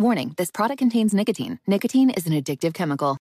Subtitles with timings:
[0.00, 1.58] Warning this product contains nicotine.
[1.66, 3.18] Nicotine is an addictive chemical.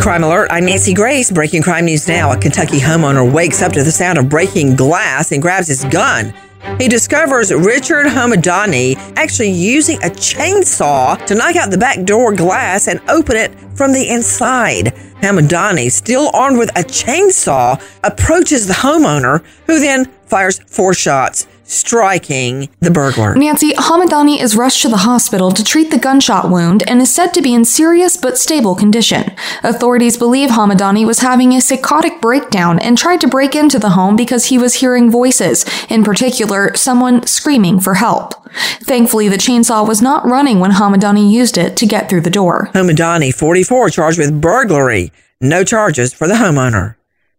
[0.00, 1.30] Crime Alert, I'm Nancy Grace.
[1.30, 2.32] Breaking crime news now.
[2.32, 6.34] A Kentucky homeowner wakes up to the sound of breaking glass and grabs his gun.
[6.80, 12.88] He discovers Richard Hamadani actually using a chainsaw to knock out the back door glass
[12.88, 14.86] and open it from the inside.
[15.22, 22.68] Hamadani, still armed with a chainsaw, approaches the homeowner, who then fires four shots striking
[22.80, 23.34] the burglar.
[23.34, 27.32] Nancy, Hamadani is rushed to the hospital to treat the gunshot wound and is said
[27.34, 29.34] to be in serious but stable condition.
[29.62, 34.16] Authorities believe Hamadani was having a psychotic breakdown and tried to break into the home
[34.16, 38.34] because he was hearing voices, in particular, someone screaming for help.
[38.82, 42.70] Thankfully, the chainsaw was not running when Hamadani used it to get through the door.
[42.72, 45.12] Hamadani, 44, charged with burglary.
[45.40, 46.95] No charges for the homeowner.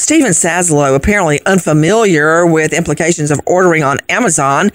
[0.00, 4.70] Stephen Saslow, apparently unfamiliar with implications of ordering on Amazon.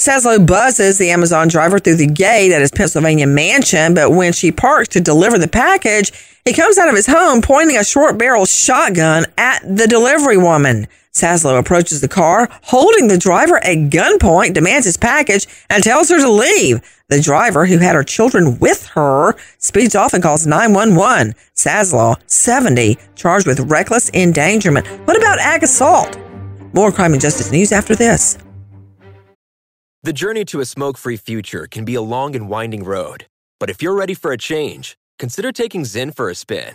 [0.00, 4.50] Saslow buzzes the Amazon driver through the gate at his Pennsylvania mansion, but when she
[4.50, 6.10] parks to deliver the package,
[6.44, 10.88] he comes out of his home pointing a short barrel shotgun at the delivery woman.
[11.14, 16.18] Saslow approaches the car, holding the driver at gunpoint, demands his package, and tells her
[16.18, 16.80] to leave.
[17.08, 21.34] The driver, who had her children with her, speeds off and calls 911.
[21.54, 24.86] Saslow, 70, charged with reckless endangerment.
[25.06, 26.18] What about ag assault?
[26.72, 28.38] More crime and justice news after this.
[30.04, 33.26] The journey to a smoke free future can be a long and winding road.
[33.60, 36.74] But if you're ready for a change, consider taking Zyn for a spin.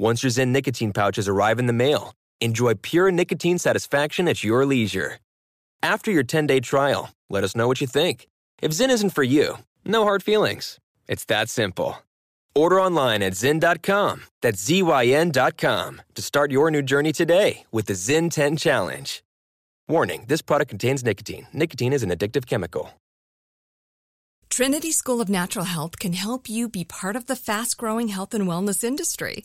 [0.00, 4.64] Once your Zyn nicotine pouches arrive in the mail, enjoy pure nicotine satisfaction at your
[4.64, 5.18] leisure.
[5.82, 8.26] After your 10 day trial, let us know what you think.
[8.62, 10.78] If Zyn isn't for you, no hard feelings.
[11.06, 11.98] It's that simple.
[12.54, 18.30] Order online at Zyn.com, that's Z-Y-N.com, to start your new journey today with the Zyn
[18.30, 19.22] 10 Challenge.
[19.86, 21.46] Warning, this product contains nicotine.
[21.52, 22.94] Nicotine is an addictive chemical.
[24.48, 28.46] Trinity School of Natural Health can help you be part of the fast-growing health and
[28.46, 29.44] wellness industry.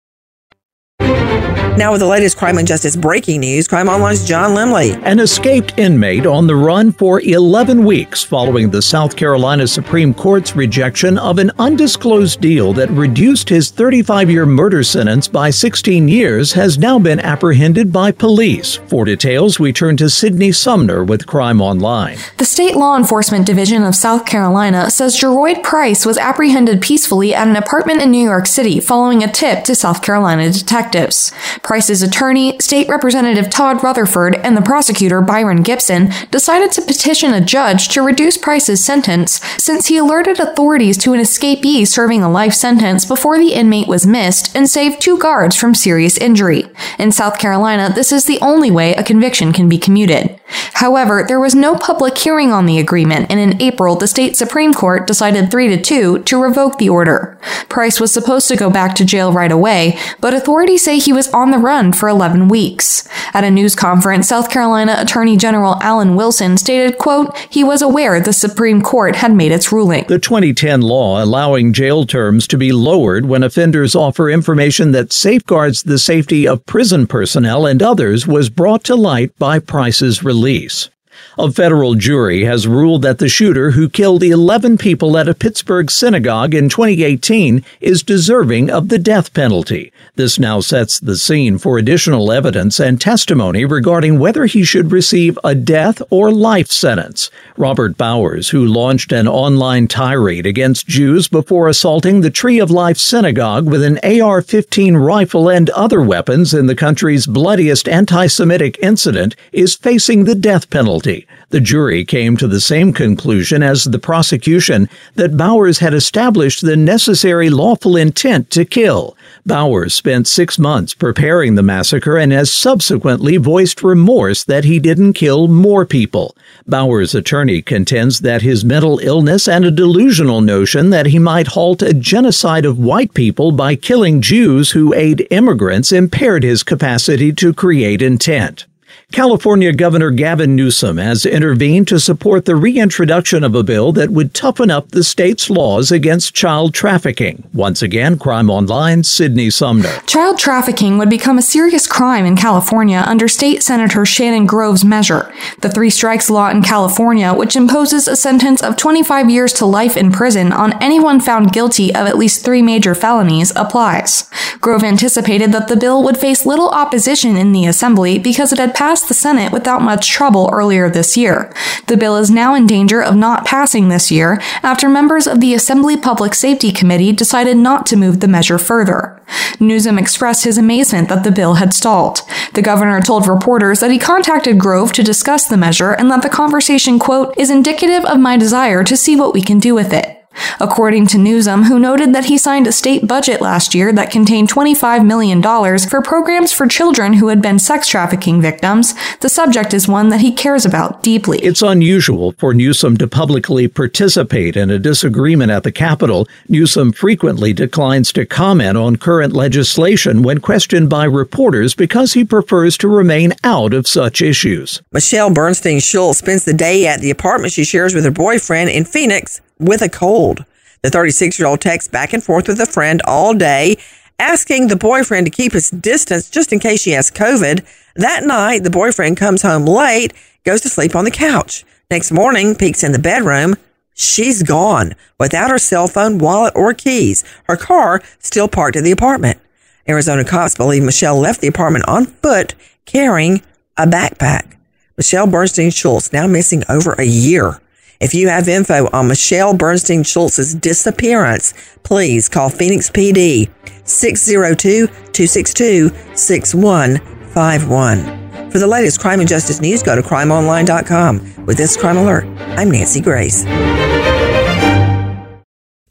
[1.77, 5.01] Now, with the latest crime and justice breaking news, Crime Online's John Limley.
[5.03, 10.53] An escaped inmate on the run for 11 weeks following the South Carolina Supreme Court's
[10.53, 16.51] rejection of an undisclosed deal that reduced his 35 year murder sentence by 16 years
[16.53, 18.75] has now been apprehended by police.
[18.87, 22.17] For details, we turn to Sydney Sumner with Crime Online.
[22.37, 27.47] The State Law Enforcement Division of South Carolina says Jeroid Price was apprehended peacefully at
[27.47, 31.30] an apartment in New York City following a tip to South Carolina detectives.
[31.63, 37.41] Price's attorney, State Representative Todd Rutherford, and the prosecutor, Byron Gibson, decided to petition a
[37.41, 42.53] judge to reduce Price's sentence since he alerted authorities to an escapee serving a life
[42.53, 46.65] sentence before the inmate was missed and saved two guards from serious injury.
[46.97, 50.40] In South Carolina, this is the only way a conviction can be commuted.
[50.73, 54.73] However, there was no public hearing on the agreement, and in April, the state Supreme
[54.73, 57.37] Court decided 3 to 2 to revoke the order.
[57.69, 61.31] Price was supposed to go back to jail right away, but authorities say he was
[61.33, 63.07] on the run for 11 weeks.
[63.33, 68.19] At a news conference, South Carolina Attorney General Alan Wilson stated, quote, he was aware
[68.19, 70.05] the Supreme Court had made its ruling.
[70.07, 75.83] The 2010 law allowing jail terms to be lowered when offenders offer information that safeguards
[75.83, 80.89] the safety of prison personnel and others was brought to light by Price's release release
[81.37, 85.89] a federal jury has ruled that the shooter who killed 11 people at a Pittsburgh
[85.89, 89.91] synagogue in 2018 is deserving of the death penalty.
[90.15, 95.39] This now sets the scene for additional evidence and testimony regarding whether he should receive
[95.43, 97.31] a death or life sentence.
[97.57, 102.97] Robert Bowers, who launched an online tirade against Jews before assaulting the Tree of Life
[102.97, 108.77] synagogue with an AR 15 rifle and other weapons in the country's bloodiest anti Semitic
[108.81, 111.10] incident, is facing the death penalty.
[111.49, 116.77] The jury came to the same conclusion as the prosecution that Bowers had established the
[116.77, 119.17] necessary lawful intent to kill.
[119.45, 125.13] Bowers spent six months preparing the massacre and has subsequently voiced remorse that he didn't
[125.13, 126.35] kill more people.
[126.67, 131.81] Bowers' attorney contends that his mental illness and a delusional notion that he might halt
[131.81, 137.53] a genocide of white people by killing Jews who aid immigrants impaired his capacity to
[137.53, 138.65] create intent.
[139.11, 144.33] California Governor Gavin Newsom has intervened to support the reintroduction of a bill that would
[144.33, 147.43] toughen up the state's laws against child trafficking.
[147.53, 149.99] Once again, Crime Online, Sydney Sumner.
[150.07, 155.33] Child trafficking would become a serious crime in California under State Senator Shannon Grove's measure.
[155.59, 159.97] The Three Strikes Law in California, which imposes a sentence of 25 years to life
[159.97, 164.29] in prison on anyone found guilty of at least three major felonies, applies.
[164.61, 168.73] Grove anticipated that the bill would face little opposition in the Assembly because it had
[168.73, 171.51] passed passed the Senate without much trouble earlier this year.
[171.87, 175.55] The bill is now in danger of not passing this year after members of the
[175.55, 179.19] Assembly Public Safety Committee decided not to move the measure further.
[179.59, 182.19] Newsom expressed his amazement that the bill had stalled.
[182.53, 186.29] The governor told reporters that he contacted Grove to discuss the measure and that the
[186.29, 190.20] conversation, quote, is indicative of my desire to see what we can do with it.
[190.59, 194.49] According to Newsom, who noted that he signed a state budget last year that contained
[194.49, 199.87] $25 million for programs for children who had been sex trafficking victims, the subject is
[199.87, 201.39] one that he cares about deeply.
[201.39, 206.27] It's unusual for Newsom to publicly participate in a disagreement at the Capitol.
[206.47, 212.77] Newsom frequently declines to comment on current legislation when questioned by reporters because he prefers
[212.77, 214.81] to remain out of such issues.
[214.91, 218.85] Michelle Bernstein Schultz spends the day at the apartment she shares with her boyfriend in
[218.85, 220.45] Phoenix with a cold.
[220.81, 223.77] The 36 year old texts back and forth with a friend all day,
[224.19, 227.65] asking the boyfriend to keep his distance just in case she has COVID.
[227.95, 230.13] That night, the boyfriend comes home late,
[230.43, 231.63] goes to sleep on the couch.
[231.89, 233.55] Next morning, peeks in the bedroom.
[233.93, 237.23] She's gone without her cell phone, wallet, or keys.
[237.43, 239.39] Her car still parked at the apartment.
[239.87, 242.55] Arizona cops believe Michelle left the apartment on foot
[242.85, 243.41] carrying
[243.77, 244.55] a backpack.
[244.97, 247.59] Michelle Bernstein Schultz now missing over a year.
[248.01, 251.53] If you have info on Michelle Bernstein Schultz's disappearance,
[251.83, 253.47] please call Phoenix PD
[253.87, 258.49] 602 262 6151.
[258.49, 261.45] For the latest crime and justice news, go to crimeonline.com.
[261.45, 262.25] With this crime alert,
[262.57, 263.43] I'm Nancy Grace.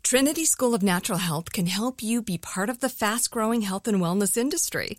[0.02, 3.86] Trinity School of Natural Health can help you be part of the fast growing health
[3.86, 4.98] and wellness industry.